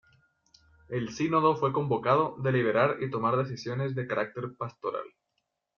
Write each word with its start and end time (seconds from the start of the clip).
El 0.89 1.09
sínodo 1.13 1.55
fue 1.55 1.71
convocado 1.71 2.35
deliberar 2.39 3.03
y 3.03 3.11
tomar 3.11 3.37
decisiones 3.37 3.93
de 3.93 4.07
carácter 4.07 4.55
pastoral. 4.57 5.05